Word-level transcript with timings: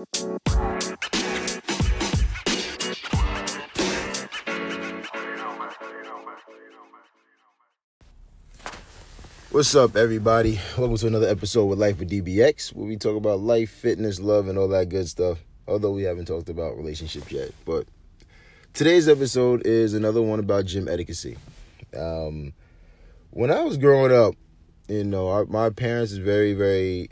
What's 0.00 0.14
up, 9.74 9.96
everybody? 9.96 10.58
Welcome 10.78 10.96
to 10.96 11.06
another 11.06 11.28
episode 11.28 11.66
with 11.66 11.78
Life 11.78 11.98
with 11.98 12.08
DBX, 12.08 12.72
where 12.72 12.86
we 12.86 12.96
talk 12.96 13.14
about 13.14 13.40
life, 13.40 13.68
fitness, 13.68 14.18
love, 14.20 14.48
and 14.48 14.56
all 14.56 14.68
that 14.68 14.88
good 14.88 15.06
stuff. 15.06 15.40
Although 15.68 15.92
we 15.92 16.04
haven't 16.04 16.24
talked 16.24 16.48
about 16.48 16.78
relationships 16.78 17.30
yet, 17.30 17.50
but 17.66 17.86
today's 18.72 19.06
episode 19.06 19.66
is 19.66 19.92
another 19.92 20.22
one 20.22 20.38
about 20.38 20.64
gym 20.64 20.88
etiquette. 20.88 21.36
Um, 21.94 22.54
when 23.32 23.50
I 23.50 23.60
was 23.64 23.76
growing 23.76 24.12
up, 24.12 24.34
you 24.88 25.04
know, 25.04 25.28
our, 25.28 25.44
my 25.44 25.68
parents 25.68 26.12
is 26.12 26.18
very, 26.18 26.54
very 26.54 27.10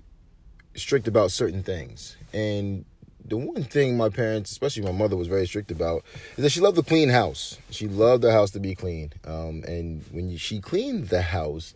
strict 0.75 1.07
about 1.07 1.32
certain 1.32 1.62
things, 1.62 2.16
and 2.33 2.85
the 3.25 3.37
one 3.37 3.63
thing 3.63 3.97
my 3.97 4.09
parents, 4.09 4.51
especially 4.51 4.83
my 4.83 4.93
mother, 4.93 5.16
was 5.16 5.29
very 5.29 5.47
strict 5.47 5.71
about 5.71 6.05
is 6.37 6.43
that 6.45 6.51
she 6.51 6.61
loved 6.61 6.79
a 6.79 6.83
clean 6.83 7.11
house. 7.11 7.59
She 7.71 7.87
loved 7.87 8.23
the 8.23 8.33
house 8.33 8.51
to 8.52 8.61
be 8.61 8.75
clean, 8.75 9.12
um, 9.25 9.65
and 9.66 10.05
when 10.11 10.37
she 10.37 10.61
cleaned 10.61 11.09
the 11.09 11.23
house 11.23 11.75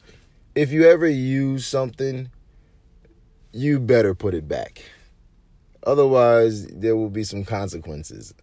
if 0.54 0.70
you 0.70 0.88
ever 0.88 1.08
use 1.08 1.66
something, 1.66 2.30
you 3.52 3.78
better 3.78 4.14
put 4.14 4.34
it 4.34 4.48
back. 4.48 4.82
Otherwise, 5.84 6.66
there 6.66 6.96
will 6.96 7.10
be 7.10 7.24
some 7.24 7.44
consequences. 7.44 8.34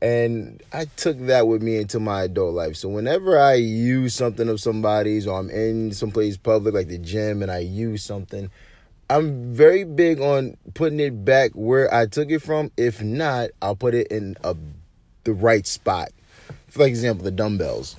And 0.00 0.62
I 0.72 0.84
took 0.84 1.18
that 1.26 1.48
with 1.48 1.62
me 1.62 1.78
into 1.78 1.98
my 1.98 2.22
adult 2.24 2.54
life. 2.54 2.76
So 2.76 2.88
whenever 2.88 3.38
I 3.38 3.54
use 3.54 4.14
something 4.14 4.48
of 4.48 4.60
somebody's 4.60 5.26
or 5.26 5.40
I'm 5.40 5.50
in 5.50 5.92
someplace 5.92 6.36
public 6.36 6.74
like 6.74 6.88
the 6.88 6.98
gym 6.98 7.42
and 7.42 7.50
I 7.50 7.58
use 7.58 8.04
something, 8.04 8.50
I'm 9.10 9.54
very 9.54 9.84
big 9.84 10.20
on 10.20 10.56
putting 10.74 11.00
it 11.00 11.24
back 11.24 11.52
where 11.54 11.92
I 11.92 12.06
took 12.06 12.30
it 12.30 12.40
from. 12.40 12.70
If 12.76 13.02
not, 13.02 13.50
I'll 13.62 13.76
put 13.76 13.94
it 13.94 14.08
in 14.08 14.36
a 14.44 14.54
the 15.24 15.32
right 15.32 15.66
spot. 15.66 16.10
For 16.68 16.86
example, 16.86 17.24
the 17.24 17.30
dumbbells 17.30 17.96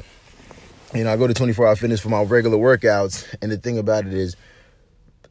you 0.94 1.03
know, 1.03 1.14
I 1.14 1.17
go 1.17 1.28
to 1.28 1.34
24 1.34 1.67
Hour 1.67 1.75
Fitness 1.75 2.00
for 2.00 2.09
my 2.09 2.23
regular 2.23 2.58
workouts, 2.58 3.28
and 3.42 3.52
the 3.52 3.58
thing 3.58 3.78
about 3.78 4.08
it 4.08 4.14
is, 4.14 4.36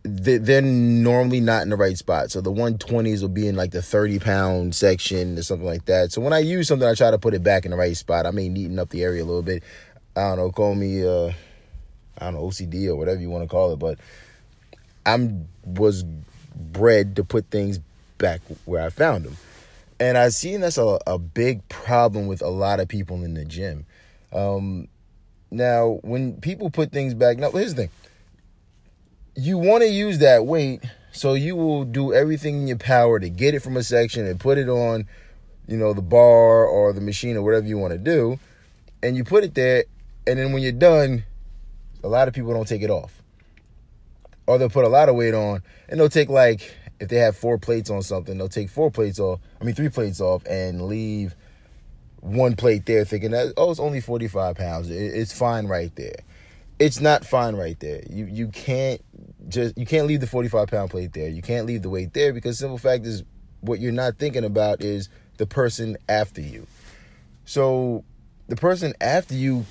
they're 0.04 0.62
normally 0.62 1.40
not 1.40 1.62
in 1.62 1.70
the 1.70 1.76
right 1.76 1.98
spot. 1.98 2.30
So 2.30 2.40
the 2.40 2.52
120s 2.52 3.20
will 3.20 3.28
be 3.28 3.48
in 3.48 3.56
like 3.56 3.72
the 3.72 3.82
30 3.82 4.20
pound 4.20 4.74
section 4.74 5.36
or 5.36 5.42
something 5.42 5.66
like 5.66 5.86
that. 5.86 6.12
So 6.12 6.20
when 6.20 6.32
I 6.32 6.38
use 6.38 6.68
something, 6.68 6.88
I 6.88 6.94
try 6.94 7.10
to 7.10 7.18
put 7.18 7.34
it 7.34 7.42
back 7.42 7.64
in 7.64 7.72
the 7.72 7.76
right 7.76 7.96
spot. 7.96 8.24
I 8.24 8.30
may 8.30 8.48
neaten 8.48 8.78
up 8.78 8.90
the 8.90 9.02
area 9.02 9.22
a 9.22 9.26
little 9.26 9.42
bit. 9.42 9.64
I 10.16 10.28
don't 10.28 10.38
know, 10.38 10.50
call 10.50 10.76
me, 10.76 11.04
uh, 11.04 11.32
I 12.16 12.24
don't 12.26 12.34
know, 12.34 12.42
OCD 12.42 12.86
or 12.86 12.96
whatever 12.96 13.20
you 13.20 13.28
want 13.28 13.42
to 13.42 13.48
call 13.48 13.72
it, 13.72 13.78
but 13.78 13.98
I'm 15.08 15.48
was 15.64 16.04
bred 16.54 17.16
to 17.16 17.24
put 17.24 17.46
things 17.50 17.80
back 18.18 18.40
where 18.64 18.84
I 18.84 18.90
found 18.90 19.24
them. 19.24 19.36
And 20.00 20.16
I've 20.16 20.34
seen 20.34 20.60
that's 20.60 20.78
a, 20.78 20.98
a 21.06 21.18
big 21.18 21.66
problem 21.68 22.26
with 22.26 22.42
a 22.42 22.48
lot 22.48 22.78
of 22.78 22.88
people 22.88 23.24
in 23.24 23.34
the 23.34 23.44
gym. 23.44 23.86
Um, 24.32 24.88
now, 25.50 25.98
when 26.02 26.40
people 26.40 26.70
put 26.70 26.92
things 26.92 27.14
back, 27.14 27.38
now 27.38 27.50
here's 27.50 27.74
the 27.74 27.82
thing. 27.82 27.90
You 29.34 29.56
want 29.58 29.82
to 29.82 29.88
use 29.88 30.18
that 30.18 30.46
weight, 30.46 30.82
so 31.12 31.34
you 31.34 31.56
will 31.56 31.84
do 31.84 32.12
everything 32.12 32.62
in 32.62 32.68
your 32.68 32.76
power 32.76 33.18
to 33.18 33.28
get 33.28 33.54
it 33.54 33.60
from 33.60 33.76
a 33.76 33.82
section 33.82 34.26
and 34.26 34.38
put 34.38 34.58
it 34.58 34.68
on, 34.68 35.06
you 35.66 35.76
know, 35.76 35.94
the 35.94 36.02
bar 36.02 36.66
or 36.66 36.92
the 36.92 37.00
machine 37.00 37.36
or 37.36 37.42
whatever 37.42 37.66
you 37.66 37.78
want 37.78 37.92
to 37.92 37.98
do. 37.98 38.38
And 39.02 39.16
you 39.16 39.24
put 39.24 39.44
it 39.44 39.54
there, 39.54 39.84
and 40.26 40.38
then 40.38 40.52
when 40.52 40.62
you're 40.62 40.72
done, 40.72 41.24
a 42.04 42.08
lot 42.08 42.28
of 42.28 42.34
people 42.34 42.52
don't 42.52 42.68
take 42.68 42.82
it 42.82 42.90
off. 42.90 43.22
Or 44.48 44.56
they'll 44.56 44.70
put 44.70 44.86
a 44.86 44.88
lot 44.88 45.10
of 45.10 45.14
weight 45.14 45.34
on, 45.34 45.62
and 45.90 46.00
they'll 46.00 46.08
take 46.08 46.30
like 46.30 46.74
if 47.00 47.08
they 47.08 47.16
have 47.16 47.36
four 47.36 47.58
plates 47.58 47.90
on 47.90 48.00
something, 48.00 48.38
they'll 48.38 48.48
take 48.48 48.70
four 48.70 48.90
plates 48.90 49.20
off, 49.20 49.40
I 49.60 49.64
mean 49.64 49.74
three 49.74 49.90
plates 49.90 50.22
off 50.22 50.42
and 50.46 50.86
leave 50.86 51.36
one 52.20 52.56
plate 52.56 52.86
there 52.86 53.04
thinking 53.04 53.30
that 53.32 53.52
oh 53.56 53.70
it's 53.70 53.78
only 53.78 54.00
45 54.00 54.56
pounds. 54.56 54.88
It's 54.88 55.32
fine 55.32 55.66
right 55.66 55.94
there. 55.96 56.16
It's 56.78 56.98
not 56.98 57.26
fine 57.26 57.56
right 57.56 57.78
there. 57.78 58.02
You 58.08 58.24
you 58.24 58.48
can't 58.48 59.02
just 59.48 59.76
you 59.76 59.84
can't 59.84 60.06
leave 60.06 60.20
the 60.20 60.26
45 60.26 60.68
pound 60.68 60.90
plate 60.90 61.12
there. 61.12 61.28
You 61.28 61.42
can't 61.42 61.66
leave 61.66 61.82
the 61.82 61.90
weight 61.90 62.14
there 62.14 62.32
because 62.32 62.58
simple 62.58 62.78
fact 62.78 63.04
is 63.04 63.24
what 63.60 63.80
you're 63.80 63.92
not 63.92 64.16
thinking 64.18 64.44
about 64.44 64.80
is 64.80 65.10
the 65.36 65.46
person 65.46 65.98
after 66.08 66.40
you. 66.40 66.66
So 67.44 68.02
the 68.48 68.56
person 68.56 68.94
after 69.00 69.34
you 69.34 69.66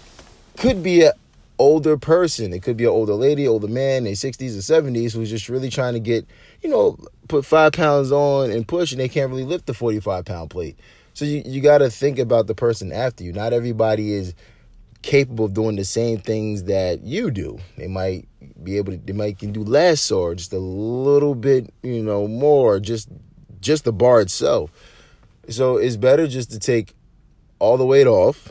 could 0.58 0.84
be 0.84 1.02
a 1.02 1.14
older 1.60 1.98
person 1.98 2.54
it 2.54 2.62
could 2.62 2.78
be 2.78 2.84
an 2.84 2.92
older 2.92 3.16
lady 3.16 3.48
older 3.48 3.68
man 3.68 4.06
in 4.06 4.14
60s 4.14 4.56
or 4.56 4.82
70s 4.82 5.14
who's 5.14 5.30
just 5.30 5.50
really 5.50 5.70
trying 5.70 5.94
to 5.94 6.00
get 6.00 6.26
you 6.62 6.70
know 6.70 6.98
put 7.28 7.46
five 7.46 7.72
pounds 7.74 8.12
on 8.12 8.52
and 8.52 8.68
push 8.68 8.92
and 8.92 9.02
they 9.02 9.10
can't 9.10 9.32
really 9.32 9.44
lift 9.44 9.66
the 9.66 9.74
45 9.74 10.24
pound 10.26 10.50
plate 10.52 10.78
so 11.18 11.26
you, 11.26 11.42
you 11.48 11.62
got 11.62 11.80
to 11.80 11.90
think 11.90 12.20
about 12.20 12.46
the 12.46 12.54
person 12.54 12.92
after 12.92 13.24
you. 13.24 13.34
Not 13.34 13.52
everybody 13.52 14.14
is 14.14 14.36
capable 15.02 15.46
of 15.46 15.56
doing 15.56 15.76
the 15.76 15.84
same 15.84 16.20
things 16.20 16.66
that 16.66 17.02
you 17.02 17.32
do. 17.32 17.58
They 17.76 17.88
might 17.88 18.28
be 18.64 18.78
able 18.78 18.92
to 18.92 19.00
they 19.00 19.14
might 19.14 19.40
can 19.40 19.52
do 19.52 19.64
less 19.64 20.12
or 20.12 20.36
just 20.36 20.54
a 20.54 20.60
little 20.60 21.34
bit, 21.34 21.74
you 21.82 22.04
know, 22.04 22.28
more, 22.28 22.80
just 22.80 23.10
just 23.62 23.84
the 23.84 23.92
bar 23.92 24.22
itself. 24.22 24.70
So 25.50 25.78
it's 25.78 25.96
better 25.96 26.28
just 26.28 26.52
to 26.52 26.60
take 26.60 26.94
all 27.58 27.78
the 27.78 27.86
weight 27.86 28.06
off, 28.06 28.50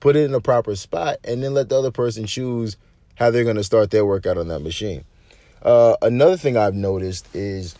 put 0.00 0.16
it 0.16 0.24
in 0.24 0.34
a 0.34 0.40
proper 0.40 0.76
spot, 0.76 1.16
and 1.24 1.42
then 1.42 1.54
let 1.54 1.68
the 1.68 1.78
other 1.78 1.90
person 1.90 2.26
choose 2.26 2.76
how 3.16 3.30
they're 3.30 3.44
going 3.44 3.56
to 3.56 3.64
start 3.64 3.90
their 3.90 4.04
workout 4.04 4.38
on 4.38 4.48
that 4.48 4.60
machine. 4.60 5.04
Uh, 5.62 5.96
another 6.02 6.36
thing 6.36 6.56
I've 6.56 6.74
noticed 6.74 7.26
is 7.34 7.74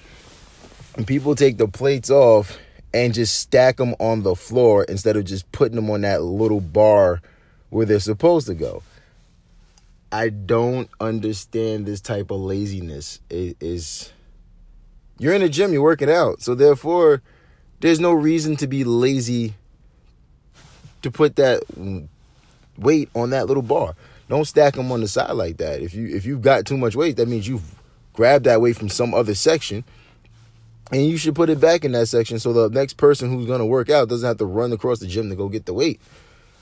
people 1.06 1.34
take 1.34 1.59
the 1.59 1.69
plates 1.69 2.10
off 2.10 2.59
and 2.94 3.12
just 3.12 3.38
stack 3.38 3.76
them 3.76 3.94
on 4.00 4.22
the 4.22 4.34
floor 4.34 4.84
instead 4.84 5.16
of 5.16 5.25
just 5.25 5.50
putting 5.53 5.76
them 5.76 5.91
on 5.91 6.00
that 6.00 6.22
little 6.22 6.60
bar 6.60 7.21
where 7.71 7.84
they're 7.84 8.00
supposed 8.00 8.47
to 8.47 8.55
go. 8.55 8.82
I 10.10 10.31
don't 10.31 10.88
understand 11.00 11.84
this 11.84 12.00
type 12.00 12.31
of 12.31 12.41
laziness. 12.41 13.21
It 13.28 13.56
is 13.60 14.12
you're 15.19 15.34
in 15.34 15.43
a 15.43 15.49
gym, 15.49 15.72
you're 15.72 15.82
working 15.82 16.10
out. 16.10 16.43
So 16.43 16.55
therefore, 16.55 17.22
there's 17.81 18.00
no 18.00 18.12
reason 18.12 18.56
to 18.56 18.66
be 18.66 18.84
lazy 18.84 19.55
to 21.02 21.10
put 21.10 21.36
that 21.36 21.62
weight 22.78 23.08
on 23.14 23.30
that 23.30 23.46
little 23.46 23.62
bar. 23.62 23.94
Don't 24.28 24.44
stack 24.44 24.74
them 24.74 24.90
on 24.90 25.00
the 25.00 25.08
side 25.08 25.32
like 25.32 25.58
that. 25.58 25.80
If 25.80 25.94
you 25.94 26.08
if 26.08 26.26
you've 26.26 26.42
got 26.42 26.66
too 26.66 26.76
much 26.76 26.96
weight, 26.96 27.16
that 27.16 27.28
means 27.28 27.46
you've 27.46 27.74
grabbed 28.12 28.44
that 28.46 28.60
weight 28.60 28.76
from 28.76 28.88
some 28.88 29.14
other 29.14 29.34
section 29.34 29.84
and 30.92 31.04
you 31.04 31.16
should 31.16 31.34
put 31.34 31.50
it 31.50 31.60
back 31.60 31.84
in 31.84 31.92
that 31.92 32.06
section 32.06 32.38
so 32.38 32.52
the 32.52 32.70
next 32.70 32.94
person 32.94 33.30
who's 33.30 33.46
going 33.46 33.58
to 33.58 33.66
work 33.66 33.90
out 33.90 34.08
doesn't 34.08 34.26
have 34.26 34.38
to 34.38 34.46
run 34.46 34.72
across 34.72 35.00
the 35.00 35.06
gym 35.06 35.28
to 35.30 35.36
go 35.36 35.48
get 35.48 35.66
the 35.66 35.74
weight. 35.74 36.00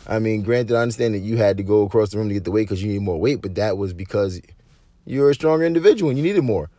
I 0.07 0.19
mean, 0.19 0.43
granted, 0.43 0.77
I 0.77 0.83
understand 0.83 1.15
that 1.15 1.21
you 1.21 1.37
had 1.37 1.57
to 1.59 1.63
go 1.63 1.83
across 1.83 2.11
the 2.11 2.19
room 2.19 2.29
to 2.29 2.35
get 2.35 2.45
the 2.45 2.51
weight 2.51 2.69
because 2.69 2.83
you 2.83 2.93
need 2.93 3.03
more 3.03 3.19
weight, 3.19 3.41
but 3.41 3.55
that 3.55 3.79
was 3.79 3.93
because 3.93 4.41
you're 5.07 5.31
a 5.31 5.35
stronger 5.35 5.65
individual 5.65 6.11
and 6.11 6.19
you 6.19 6.25
needed 6.25 6.43
more. 6.43 6.71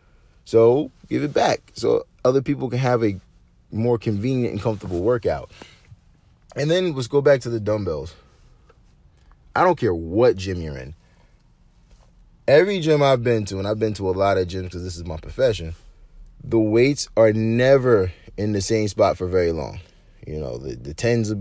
So 0.43 0.91
give 1.09 1.23
it 1.23 1.33
back 1.33 1.61
so 1.73 2.05
other 2.23 2.41
people 2.41 2.69
can 2.69 2.79
have 2.79 3.03
a 3.03 3.19
more 3.71 3.97
convenient 3.97 4.53
and 4.53 4.61
comfortable 4.61 5.01
workout. 5.01 5.51
And 6.55 6.71
then 6.71 6.93
let's 6.93 7.07
go 7.07 7.21
back 7.21 7.41
to 7.41 7.49
the 7.49 7.59
dumbbells. 7.59 8.15
I 9.55 9.63
don't 9.63 9.77
care 9.77 9.93
what 9.93 10.37
gym 10.37 10.61
you're 10.61 10.77
in. 10.77 10.95
Every 12.47 12.79
gym 12.79 13.01
I've 13.01 13.23
been 13.23 13.45
to, 13.45 13.57
and 13.57 13.67
I've 13.67 13.79
been 13.79 13.93
to 13.95 14.09
a 14.09 14.11
lot 14.11 14.37
of 14.37 14.47
gyms 14.47 14.65
because 14.65 14.83
this 14.83 14.95
is 14.95 15.05
my 15.05 15.17
profession 15.17 15.75
the 16.49 16.59
weights 16.59 17.09
are 17.17 17.33
never 17.33 18.11
in 18.37 18.51
the 18.53 18.61
same 18.61 18.87
spot 18.87 19.17
for 19.17 19.27
very 19.27 19.51
long. 19.51 19.79
You 20.27 20.39
know, 20.39 20.57
the, 20.57 20.75
the 20.75 20.93
tens 20.93 21.33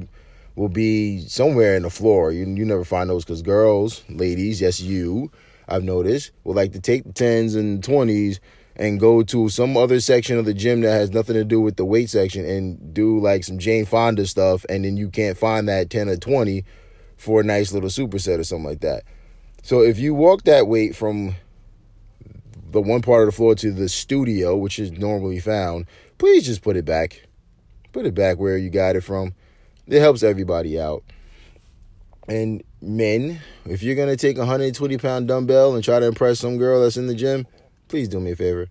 will 0.56 0.69
be 0.69 1.20
somewhere 1.20 1.76
in 1.76 1.82
the 1.82 1.91
floor. 1.91 2.32
You, 2.32 2.46
you 2.46 2.64
never 2.64 2.84
find 2.84 3.10
those 3.10 3.25
because 3.25 3.42
girls, 3.42 4.02
ladies, 4.08 4.60
yes, 4.60 4.81
you, 4.81 5.31
I've 5.69 5.84
noticed, 5.84 6.31
will 6.44 6.54
like 6.54 6.72
to 6.72 6.81
take 6.81 7.04
the 7.04 7.12
tens 7.12 7.54
and 7.54 7.82
20s 7.82 8.38
and 8.77 8.99
go 8.99 9.23
to 9.23 9.49
some 9.49 9.77
other 9.77 10.01
section 10.01 10.39
of 10.39 10.45
the 10.45 10.55
gym 10.55 10.81
that 10.81 10.93
has 10.93 11.11
nothing 11.12 11.35
to 11.35 11.45
do 11.45 11.61
with 11.61 11.77
the 11.77 11.85
weight 11.85 12.11
section 12.11 12.44
and 12.44 12.93
do 12.93 13.21
like 13.21 13.44
some 13.44 13.59
Jane 13.59 13.85
Fonda 13.85 14.26
stuff. 14.26 14.65
And 14.69 14.85
then 14.85 14.97
you 14.97 15.11
can't 15.11 15.38
find 15.38 15.69
that 15.69 15.91
10 15.91 16.09
or 16.09 16.17
20 16.17 16.65
for 17.17 17.41
a 17.41 17.44
nice 17.44 17.73
little 17.73 17.88
superset 17.88 18.38
or 18.38 18.44
something 18.44 18.67
like 18.67 18.81
that. 18.81 19.05
So 19.62 19.81
if 19.81 19.99
you 19.99 20.12
walk 20.12 20.44
that 20.44 20.67
weight 20.67 20.97
from 20.97 21.37
the 22.71 22.82
one 22.82 23.03
part 23.03 23.23
of 23.23 23.26
the 23.29 23.37
floor 23.37 23.55
to 23.55 23.71
the 23.71 23.88
studio, 23.88 24.56
which 24.56 24.79
is 24.79 24.91
normally 24.93 25.38
found, 25.38 25.87
please 26.19 26.44
just 26.44 26.62
put 26.62 26.77
it 26.77 26.85
back. 26.85 27.27
Put 27.93 28.06
it 28.06 28.15
back 28.15 28.38
where 28.38 28.59
you 28.59 28.70
got 28.70 28.97
it 28.97 29.03
from. 29.03 29.35
It 29.87 30.00
helps 30.00 30.25
everybody 30.25 30.81
out. 30.81 31.05
And 32.27 32.65
men, 32.82 33.41
if 33.65 33.82
you're 33.82 33.94
gonna 33.94 34.17
take 34.17 34.37
a 34.37 34.41
120 34.41 34.99
pound 34.99 35.29
dumbbell 35.29 35.75
and 35.75 35.85
try 35.85 36.00
to 36.00 36.06
impress 36.06 36.41
some 36.41 36.59
girl 36.59 36.82
that's 36.82 36.97
in 36.97 37.06
the 37.06 37.15
gym, 37.15 37.47
please 37.88 38.08
do 38.08 38.20
me 38.20 38.32
a 38.32 38.36
favor. 38.36 38.69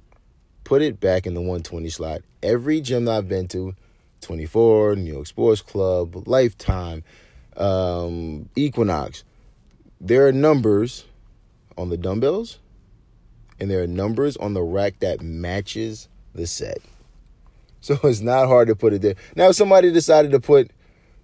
Put 0.64 0.82
it 0.82 1.00
back 1.00 1.26
in 1.26 1.34
the 1.34 1.42
120 1.42 1.90
slot. 1.90 2.22
Every 2.42 2.82
gym 2.82 3.06
that 3.06 3.18
I've 3.18 3.28
been 3.28 3.48
to, 3.50 3.76
24, 4.22 4.96
New 4.96 5.14
York 5.14 5.28
Sports 5.28 5.62
Club, 5.62 6.28
Lifetime, 6.28 7.04
um, 7.58 8.50
Equinox, 8.56 9.24
there 10.00 10.28
are 10.28 10.32
numbers 10.32 11.06
on 11.78 11.90
the 11.90 11.98
dumbbells 11.98 12.60
and 13.60 13.70
there 13.70 13.82
are 13.82 13.88
numbers 13.88 14.36
on 14.38 14.54
the 14.54 14.62
rack 14.62 15.00
that 15.00 15.22
matches 15.22 16.08
the 16.34 16.48
set. 16.48 16.80
So 17.84 18.00
it's 18.04 18.22
not 18.22 18.48
hard 18.48 18.70
to 18.70 18.78
put 18.78 18.94
it 18.94 19.02
there. 19.02 19.16
Now, 19.36 19.50
if 19.50 19.58
somebody 19.58 19.92
decided 19.92 20.32
to 20.32 20.40
put 20.40 20.72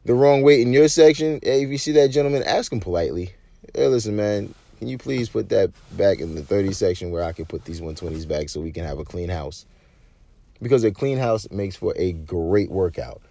the 0.03 0.13
wrong 0.13 0.41
weight 0.41 0.59
in 0.59 0.73
your 0.73 0.89
section, 0.89 1.39
if 1.41 1.69
you 1.69 1.77
see 1.77 1.93
that 1.93 2.09
gentleman, 2.09 2.43
ask 2.43 2.69
him 2.69 2.81
politely. 2.81 3.33
Hey, 3.73 3.87
listen, 3.87 4.17
man, 4.17 4.53
can 4.79 4.87
you 4.87 4.97
please 4.97 5.27
put 5.27 5.49
that 5.49 5.71
back 5.91 6.19
in 6.19 6.35
the 6.35 6.41
30 6.41 6.71
section 6.71 7.11
where 7.11 7.21
I 7.21 7.33
can 7.33 7.45
put 7.45 7.65
these 7.65 7.81
120s 7.81 8.25
back 8.25 8.47
so 8.47 8.61
we 8.61 8.71
can 8.71 8.85
have 8.85 8.97
a 8.97 9.03
clean 9.03 9.27
house? 9.27 9.65
Because 10.61 10.85
a 10.85 10.91
clean 10.91 11.17
house 11.17 11.51
makes 11.51 11.75
for 11.75 11.93
a 11.97 12.13
great 12.13 12.71
workout. 12.71 13.21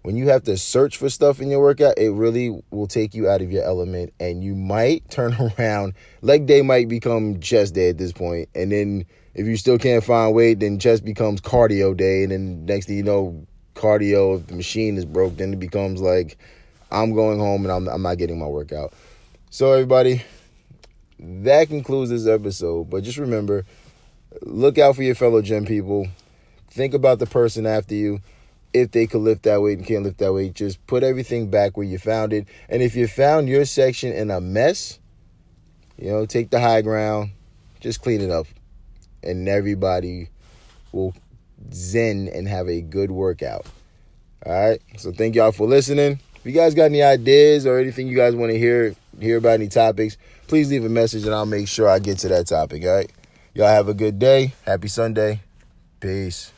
When 0.00 0.16
you 0.16 0.28
have 0.28 0.44
to 0.44 0.56
search 0.56 0.96
for 0.96 1.10
stuff 1.10 1.38
in 1.38 1.50
your 1.50 1.60
workout, 1.60 1.98
it 1.98 2.10
really 2.10 2.62
will 2.70 2.86
take 2.86 3.12
you 3.12 3.28
out 3.28 3.42
of 3.42 3.52
your 3.52 3.62
element 3.62 4.14
and 4.18 4.42
you 4.42 4.54
might 4.54 5.06
turn 5.10 5.36
around. 5.58 5.92
Leg 6.22 6.46
day 6.46 6.62
might 6.62 6.88
become 6.88 7.40
chest 7.40 7.74
day 7.74 7.90
at 7.90 7.98
this 7.98 8.12
point. 8.12 8.48
And 8.54 8.72
then 8.72 9.04
if 9.34 9.46
you 9.46 9.58
still 9.58 9.78
can't 9.78 10.02
find 10.02 10.34
weight, 10.34 10.60
then 10.60 10.78
chest 10.78 11.04
becomes 11.04 11.42
cardio 11.42 11.94
day. 11.94 12.22
And 12.22 12.32
then 12.32 12.64
next 12.64 12.86
thing 12.86 12.96
you 12.96 13.02
know, 13.02 13.46
cardio, 13.74 14.40
if 14.40 14.46
the 14.46 14.54
machine 14.54 14.96
is 14.96 15.04
broke, 15.04 15.36
then 15.36 15.52
it 15.52 15.60
becomes 15.60 16.00
like 16.00 16.38
I'm 16.90 17.12
going 17.12 17.38
home 17.38 17.66
and 17.66 17.72
I'm, 17.72 17.86
I'm 17.86 18.00
not 18.00 18.16
getting 18.16 18.38
my 18.38 18.46
workout. 18.46 18.94
So, 19.50 19.72
everybody, 19.72 20.22
that 21.18 21.68
concludes 21.68 22.10
this 22.10 22.26
episode. 22.26 22.90
But 22.90 23.04
just 23.04 23.18
remember 23.18 23.64
look 24.42 24.78
out 24.78 24.96
for 24.96 25.02
your 25.02 25.14
fellow 25.14 25.42
gym 25.42 25.64
people. 25.64 26.08
Think 26.70 26.94
about 26.94 27.18
the 27.18 27.26
person 27.26 27.66
after 27.66 27.94
you. 27.94 28.20
If 28.72 28.90
they 28.90 29.06
could 29.06 29.22
lift 29.22 29.44
that 29.44 29.62
weight 29.62 29.78
and 29.78 29.86
can't 29.86 30.04
lift 30.04 30.18
that 30.18 30.34
weight, 30.34 30.52
just 30.52 30.84
put 30.86 31.02
everything 31.02 31.48
back 31.48 31.76
where 31.76 31.86
you 31.86 31.98
found 31.98 32.34
it. 32.34 32.46
And 32.68 32.82
if 32.82 32.94
you 32.94 33.06
found 33.06 33.48
your 33.48 33.64
section 33.64 34.12
in 34.12 34.30
a 34.30 34.40
mess, 34.40 34.98
you 35.96 36.10
know, 36.10 36.26
take 36.26 36.50
the 36.50 36.60
high 36.60 36.82
ground, 36.82 37.30
just 37.80 38.02
clean 38.02 38.20
it 38.20 38.30
up, 38.30 38.46
and 39.22 39.48
everybody 39.48 40.28
will 40.92 41.14
zen 41.72 42.28
and 42.28 42.46
have 42.46 42.68
a 42.68 42.82
good 42.82 43.10
workout. 43.10 43.64
All 44.44 44.52
right. 44.52 44.82
So 44.98 45.10
thank 45.10 45.36
y'all 45.36 45.52
for 45.52 45.66
listening. 45.66 46.20
If 46.46 46.54
you 46.54 46.60
guys 46.60 46.74
got 46.74 46.84
any 46.84 47.02
ideas 47.02 47.66
or 47.66 47.80
anything 47.80 48.06
you 48.06 48.14
guys 48.14 48.36
want 48.36 48.52
to 48.52 48.58
hear 48.58 48.94
hear 49.18 49.38
about 49.38 49.54
any 49.54 49.66
topics, 49.66 50.16
please 50.46 50.70
leave 50.70 50.84
a 50.84 50.88
message 50.88 51.24
and 51.24 51.34
I'll 51.34 51.44
make 51.44 51.66
sure 51.66 51.88
I 51.88 51.98
get 51.98 52.18
to 52.18 52.28
that 52.28 52.46
topic. 52.46 52.84
All 52.84 52.94
right. 52.94 53.10
Y'all 53.52 53.66
have 53.66 53.88
a 53.88 53.94
good 53.94 54.20
day. 54.20 54.54
Happy 54.64 54.86
Sunday. 54.86 55.40
Peace. 55.98 56.52